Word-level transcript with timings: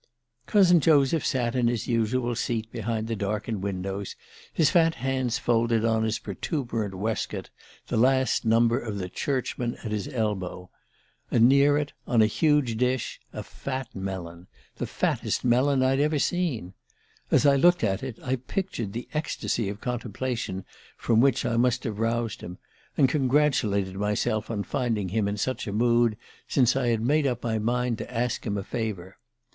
"Cousin 0.47 0.79
Joseph 0.79 1.23
sat 1.23 1.53
in 1.53 1.67
his 1.67 1.87
usual 1.87 2.33
seat, 2.33 2.71
behind 2.71 3.07
the 3.07 3.15
darkened 3.15 3.61
windows, 3.61 4.15
his 4.51 4.71
fat 4.71 4.95
hands 4.95 5.37
folded 5.37 5.85
on 5.85 6.01
his 6.01 6.17
protuberant 6.17 6.95
waistcoat, 6.95 7.51
the 7.85 7.97
last 7.97 8.43
number 8.43 8.79
of 8.79 8.97
the 8.97 9.09
Churchman 9.09 9.75
at 9.83 9.91
his 9.91 10.07
elbow, 10.07 10.71
and 11.29 11.47
near 11.47 11.77
it, 11.77 11.93
on 12.07 12.19
a 12.19 12.25
huge 12.25 12.77
dish, 12.77 13.19
a 13.31 13.43
fat 13.43 13.93
melon 13.93 14.47
the 14.77 14.87
fattest 14.87 15.45
melon 15.45 15.83
I'd 15.83 15.99
ever 15.99 16.17
seen. 16.17 16.73
As 17.29 17.45
I 17.45 17.55
looked 17.55 17.83
at 17.83 18.01
it 18.01 18.17
I 18.23 18.37
pictured 18.37 18.93
the 18.93 19.07
ecstasy 19.13 19.69
of 19.69 19.81
contemplation 19.81 20.65
from 20.97 21.21
which 21.21 21.45
I 21.45 21.57
must 21.57 21.83
have 21.83 21.99
roused 21.99 22.41
him, 22.41 22.57
and 22.97 23.07
congratulated 23.07 23.93
myself 23.97 24.49
on 24.49 24.63
finding 24.63 25.09
him 25.09 25.27
in 25.27 25.37
such 25.37 25.67
a 25.67 25.71
mood, 25.71 26.17
since 26.47 26.75
I 26.75 26.87
had 26.87 27.01
made 27.03 27.27
up 27.27 27.43
my 27.43 27.59
mind 27.59 27.99
to 27.99 28.11
ask 28.11 28.47
him 28.47 28.57
a 28.57 28.63
favour. 28.63 29.19